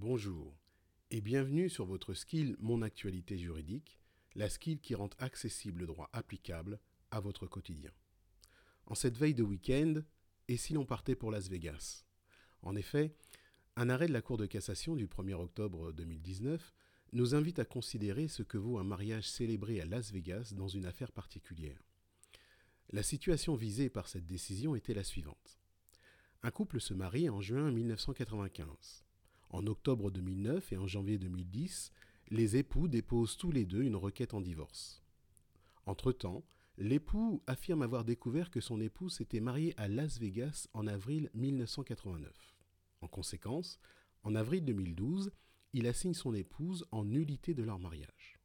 Bonjour 0.00 0.56
et 1.10 1.20
bienvenue 1.20 1.68
sur 1.68 1.84
votre 1.84 2.14
skill 2.14 2.54
Mon 2.60 2.82
actualité 2.82 3.36
juridique, 3.36 3.98
la 4.36 4.48
skill 4.48 4.78
qui 4.78 4.94
rend 4.94 5.10
accessible 5.18 5.80
le 5.80 5.86
droit 5.86 6.08
applicable 6.12 6.78
à 7.10 7.18
votre 7.18 7.48
quotidien. 7.48 7.90
En 8.86 8.94
cette 8.94 9.18
veille 9.18 9.34
de 9.34 9.42
week-end, 9.42 9.94
et 10.46 10.56
si 10.56 10.72
l'on 10.72 10.86
partait 10.86 11.16
pour 11.16 11.32
Las 11.32 11.48
Vegas? 11.48 12.04
En 12.62 12.76
effet, 12.76 13.12
un 13.74 13.88
arrêt 13.88 14.06
de 14.06 14.12
la 14.12 14.22
Cour 14.22 14.36
de 14.36 14.46
cassation 14.46 14.94
du 14.94 15.08
1er 15.08 15.34
octobre 15.34 15.90
2019 15.90 16.72
nous 17.12 17.34
invite 17.34 17.58
à 17.58 17.64
considérer 17.64 18.28
ce 18.28 18.44
que 18.44 18.56
vaut 18.56 18.78
un 18.78 18.84
mariage 18.84 19.28
célébré 19.28 19.80
à 19.80 19.84
Las 19.84 20.12
Vegas 20.12 20.52
dans 20.54 20.68
une 20.68 20.86
affaire 20.86 21.10
particulière. 21.10 21.82
La 22.90 23.02
situation 23.02 23.56
visée 23.56 23.90
par 23.90 24.06
cette 24.06 24.26
décision 24.26 24.76
était 24.76 24.94
la 24.94 25.02
suivante. 25.02 25.58
Un 26.44 26.52
couple 26.52 26.80
se 26.80 26.94
marie 26.94 27.28
en 27.28 27.40
juin 27.40 27.72
1995. 27.72 29.07
En 29.50 29.66
octobre 29.66 30.10
2009 30.10 30.72
et 30.72 30.76
en 30.76 30.86
janvier 30.86 31.18
2010, 31.18 31.92
les 32.30 32.56
époux 32.56 32.88
déposent 32.88 33.36
tous 33.36 33.50
les 33.50 33.64
deux 33.64 33.82
une 33.82 33.96
requête 33.96 34.34
en 34.34 34.40
divorce. 34.40 35.02
Entre-temps, 35.86 36.44
l'époux 36.76 37.42
affirme 37.46 37.82
avoir 37.82 38.04
découvert 38.04 38.50
que 38.50 38.60
son 38.60 38.80
épouse 38.80 39.14
s'était 39.14 39.40
mariée 39.40 39.74
à 39.78 39.88
Las 39.88 40.18
Vegas 40.18 40.68
en 40.74 40.86
avril 40.86 41.30
1989. 41.34 42.56
En 43.00 43.08
conséquence, 43.08 43.80
en 44.22 44.34
avril 44.34 44.64
2012, 44.64 45.32
il 45.72 45.86
assigne 45.86 46.14
son 46.14 46.34
épouse 46.34 46.86
en 46.90 47.04
nullité 47.04 47.54
de 47.54 47.62
leur 47.62 47.78
mariage. 47.78 48.38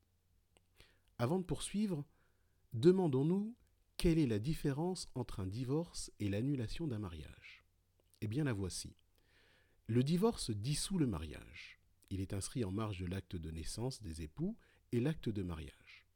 Avant 1.17 1.39
de 1.39 1.43
poursuivre, 1.43 2.05
demandons-nous 2.73 3.55
quelle 3.97 4.19
est 4.19 4.27
la 4.27 4.39
différence 4.39 5.09
entre 5.15 5.41
un 5.41 5.47
divorce 5.47 6.11
et 6.19 6.29
l'annulation 6.29 6.87
d'un 6.87 6.99
mariage 6.99 7.63
eh 8.23 8.27
bien 8.27 8.45
la 8.45 8.53
voici. 8.53 8.95
Le 9.87 10.01
divorce 10.01 10.49
dissout 10.49 10.97
le 10.97 11.07
mariage. 11.07 11.77
Il 12.09 12.21
est 12.21 12.33
inscrit 12.33 12.63
en 12.63 12.71
marge 12.71 12.99
de 12.99 13.05
l'acte 13.05 13.35
de 13.35 13.51
naissance 13.51 14.01
des 14.01 14.21
époux 14.21 14.55
et 14.93 15.01
l'acte 15.01 15.27
de 15.27 15.43
mariage. 15.43 16.07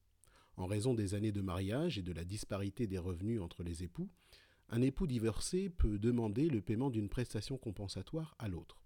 En 0.56 0.68
raison 0.68 0.94
des 0.94 1.16
années 1.16 1.34
de 1.34 1.42
mariage 1.42 1.98
et 1.98 2.02
de 2.02 2.14
la 2.14 2.24
disparité 2.24 2.88
des 2.88 2.98
revenus 2.98 3.42
entre 3.42 3.64
les 3.64 3.84
époux, 3.84 4.10
un 4.70 4.82
époux 4.82 5.06
divorcé 5.06 5.70
peut 5.70 6.00
demander 6.00 6.50
le 6.50 6.62
paiement 6.62 6.90
d'une 6.90 7.10
prestation 7.10 7.58
compensatoire 7.58 8.36
à 8.40 8.48
l'autre. 8.48 8.82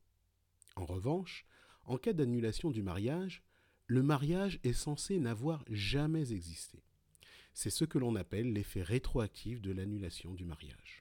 En 0.75 0.85
revanche, 0.85 1.45
en 1.85 1.97
cas 1.97 2.13
d'annulation 2.13 2.71
du 2.71 2.81
mariage, 2.81 3.43
le 3.85 4.01
mariage 4.01 4.59
est 4.63 4.73
censé 4.73 5.19
n'avoir 5.19 5.63
jamais 5.69 6.33
existé. 6.33 6.83
C'est 7.53 7.69
ce 7.69 7.85
que 7.85 7.99
l'on 7.99 8.15
appelle 8.15 8.51
l'effet 8.51 8.81
rétroactif 8.81 9.61
de 9.61 9.71
l'annulation 9.71 10.33
du 10.33 10.45
mariage. 10.45 11.00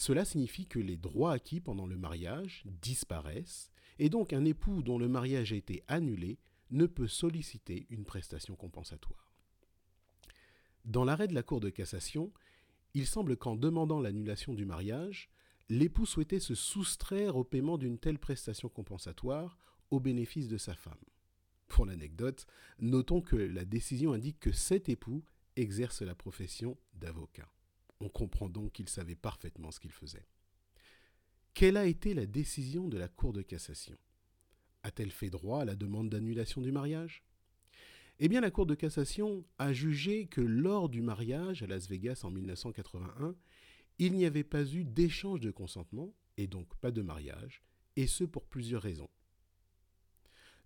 Cela 0.00 0.24
signifie 0.24 0.66
que 0.66 0.78
les 0.78 0.96
droits 0.96 1.34
acquis 1.34 1.60
pendant 1.60 1.86
le 1.86 1.98
mariage 1.98 2.62
disparaissent, 2.80 3.70
et 3.98 4.08
donc 4.08 4.32
un 4.32 4.46
époux 4.46 4.82
dont 4.82 4.96
le 4.96 5.08
mariage 5.08 5.52
a 5.52 5.56
été 5.56 5.84
annulé 5.88 6.38
ne 6.70 6.86
peut 6.86 7.06
solliciter 7.06 7.86
une 7.90 8.06
prestation 8.06 8.56
compensatoire. 8.56 9.30
Dans 10.86 11.04
l'arrêt 11.04 11.28
de 11.28 11.34
la 11.34 11.42
Cour 11.42 11.60
de 11.60 11.68
cassation, 11.68 12.32
il 12.94 13.06
semble 13.06 13.36
qu'en 13.36 13.56
demandant 13.56 14.00
l'annulation 14.00 14.54
du 14.54 14.64
mariage, 14.64 15.28
l'époux 15.68 16.06
souhaitait 16.06 16.40
se 16.40 16.54
soustraire 16.54 17.36
au 17.36 17.44
paiement 17.44 17.76
d'une 17.76 17.98
telle 17.98 18.18
prestation 18.18 18.70
compensatoire 18.70 19.58
au 19.90 20.00
bénéfice 20.00 20.48
de 20.48 20.56
sa 20.56 20.74
femme. 20.74 21.04
Pour 21.68 21.84
l'anecdote, 21.84 22.46
notons 22.78 23.20
que 23.20 23.36
la 23.36 23.66
décision 23.66 24.14
indique 24.14 24.40
que 24.40 24.52
cet 24.52 24.88
époux 24.88 25.22
exerce 25.56 26.00
la 26.00 26.14
profession 26.14 26.78
d'avocat. 26.94 27.52
On 28.00 28.08
comprend 28.08 28.48
donc 28.48 28.72
qu'il 28.72 28.88
savait 28.88 29.14
parfaitement 29.14 29.70
ce 29.70 29.80
qu'il 29.80 29.92
faisait. 29.92 30.26
Quelle 31.54 31.76
a 31.76 31.86
été 31.86 32.14
la 32.14 32.26
décision 32.26 32.88
de 32.88 32.96
la 32.96 33.08
Cour 33.08 33.32
de 33.32 33.42
cassation? 33.42 33.98
A-t-elle 34.82 35.10
fait 35.10 35.30
droit 35.30 35.62
à 35.62 35.64
la 35.64 35.76
demande 35.76 36.08
d'annulation 36.08 36.62
du 36.62 36.72
mariage? 36.72 37.24
Eh 38.18 38.28
bien, 38.28 38.40
la 38.40 38.50
Cour 38.50 38.66
de 38.66 38.74
cassation 38.74 39.44
a 39.58 39.72
jugé 39.72 40.26
que 40.26 40.40
lors 40.40 40.88
du 40.88 41.02
mariage 41.02 41.62
à 41.62 41.66
Las 41.66 41.88
Vegas 41.88 42.20
en 42.22 42.30
1981, 42.30 43.34
il 43.98 44.14
n'y 44.14 44.24
avait 44.24 44.44
pas 44.44 44.64
eu 44.64 44.84
d'échange 44.84 45.40
de 45.40 45.50
consentement, 45.50 46.14
et 46.36 46.46
donc 46.46 46.74
pas 46.76 46.90
de 46.90 47.02
mariage, 47.02 47.62
et 47.96 48.06
ce 48.06 48.24
pour 48.24 48.46
plusieurs 48.46 48.82
raisons. 48.82 49.10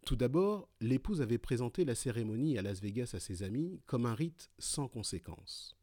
Tout 0.04 0.16
d'abord, 0.16 0.68
l'épouse 0.80 1.22
avait 1.22 1.38
présenté 1.38 1.84
la 1.84 1.94
cérémonie 1.94 2.58
à 2.58 2.62
Las 2.62 2.80
Vegas 2.80 3.10
à 3.14 3.20
ses 3.20 3.42
amis 3.42 3.80
comme 3.86 4.04
un 4.04 4.14
rite 4.14 4.50
sans 4.58 4.86
conséquence. 4.86 5.76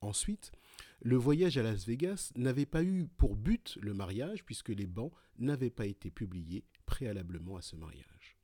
Ensuite, 0.00 0.50
le 1.00 1.16
voyage 1.16 1.58
à 1.58 1.62
Las 1.62 1.86
Vegas 1.86 2.32
n'avait 2.36 2.66
pas 2.66 2.82
eu 2.82 3.06
pour 3.16 3.36
but 3.36 3.78
le 3.80 3.94
mariage 3.94 4.44
puisque 4.44 4.70
les 4.70 4.86
bans 4.86 5.12
n'avaient 5.38 5.70
pas 5.70 5.86
été 5.86 6.10
publiés 6.10 6.64
préalablement 6.86 7.56
à 7.56 7.62
ce 7.62 7.76
mariage. 7.76 8.36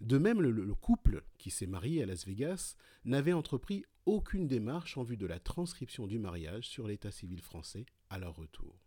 De 0.00 0.16
même, 0.16 0.40
le, 0.40 0.74
couple 0.74 1.24
qui 1.38 1.50
s'est 1.50 1.66
marié 1.66 2.02
à 2.02 2.06
Las 2.06 2.24
Vegas 2.24 2.76
n'avait 3.04 3.32
entrepris 3.32 3.84
aucune 4.06 4.46
démarche 4.46 4.96
en 4.96 5.02
vue 5.02 5.16
de 5.16 5.26
la 5.26 5.40
transcription 5.40 6.06
du 6.06 6.20
mariage 6.20 6.68
sur 6.68 6.86
l'état 6.86 7.10
civil 7.10 7.40
français 7.40 7.84
à 8.08 8.18
leur 8.18 8.36
retour. 8.36 8.78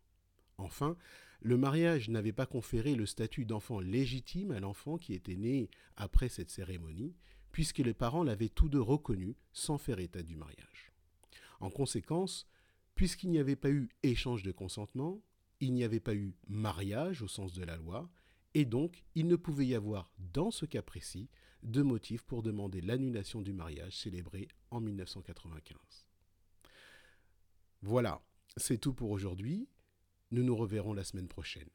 Enfin, 0.58 0.96
le 1.41 1.58
mariage 1.58 2.08
n'avait 2.08 2.31
pas 2.31 2.46
conféré 2.46 2.96
le 2.96 3.06
statut 3.06 3.46
d'enfant 3.46 3.81
légitime 3.81 4.52
à 4.52 4.59
l'enfant 4.59 4.97
qui 4.97 5.14
était 5.14 5.36
né 5.36 5.70
après 5.97 6.30
cette 6.30 6.50
cérémonie, 6.50 7.16
puisque 7.52 7.80
les 7.80 7.94
parents 7.94 8.24
l'avaient 8.24 8.47
tous 8.47 8.70
deux 8.70 8.81
reconnu 8.81 9.36
sans 9.52 9.78
faire 9.78 10.00
état 10.00 10.24
du 10.24 10.38
mariage. 10.38 10.94
En 11.59 11.70
conséquence, 11.70 12.47
puisqu'il 13.01 13.31
n'y 13.31 13.39
avait 13.39 13.56
pas 13.56 13.72
eu 13.72 13.89
échange 14.03 14.44
de 14.44 14.51
consentement, 14.51 15.23
il 15.59 15.73
n'y 15.73 15.84
avait 15.84 16.00
pas 16.00 16.13
eu 16.13 16.35
mariage 16.47 17.23
au 17.23 17.28
sens 17.28 17.51
de 17.51 17.63
la 17.63 17.75
loi, 17.75 18.12
et 18.53 18.63
donc 18.63 19.03
il 19.16 19.25
ne 19.25 19.35
pouvait 19.35 19.66
y 19.66 19.73
avoir, 19.73 20.13
dans 20.19 20.51
ce 20.51 20.67
cas 20.67 20.84
précis, 20.84 21.28
de 21.63 21.81
motifs 21.81 22.22
pour 22.22 22.44
demander 22.44 22.79
l'annulation 22.79 23.41
du 23.41 23.53
mariage 23.53 23.97
célébré 23.97 24.50
en 24.69 24.81
1995. 24.81 25.79
Voilà, 27.81 28.22
c'est 28.56 28.78
tout 28.78 28.94
pour 28.94 29.09
aujourd'hui. 29.09 29.67
Nous 30.29 30.44
nous 30.44 30.56
reverrons 30.56 30.94
la 30.94 31.03
semaine 31.03 31.28
prochaine. 31.28 31.69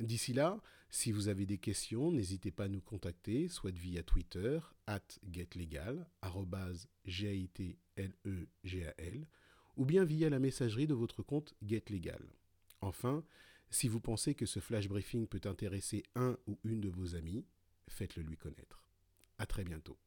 D'ici 0.00 0.32
là, 0.32 0.60
si 0.90 1.12
vous 1.12 1.28
avez 1.28 1.46
des 1.46 1.58
questions, 1.58 2.10
n'hésitez 2.10 2.50
pas 2.50 2.64
à 2.64 2.68
nous 2.68 2.80
contacter, 2.80 3.46
soit 3.46 3.70
via 3.70 4.02
Twitter, 4.02 4.58
at 4.88 5.20
getlegal, 5.30 6.04
e 6.24 6.46
g 8.64 8.84
a 8.84 8.94
l 8.98 9.24
ou 9.76 9.84
bien 9.84 10.04
via 10.04 10.30
la 10.30 10.38
messagerie 10.38 10.86
de 10.86 10.94
votre 10.94 11.22
compte 11.22 11.54
GetLegal. 11.62 12.24
Enfin, 12.80 13.24
si 13.70 13.88
vous 13.88 14.00
pensez 14.00 14.34
que 14.34 14.46
ce 14.46 14.60
flash 14.60 14.88
briefing 14.88 15.26
peut 15.26 15.40
intéresser 15.48 16.04
un 16.14 16.36
ou 16.46 16.58
une 16.64 16.80
de 16.80 16.88
vos 16.88 17.14
amis, 17.14 17.44
faites-le 17.88 18.22
lui 18.22 18.36
connaître. 18.36 18.88
À 19.38 19.46
très 19.46 19.64
bientôt. 19.64 19.98